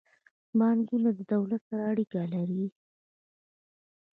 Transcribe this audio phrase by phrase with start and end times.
[0.59, 2.65] بانکونه د دولت سره څه اړیکه لري؟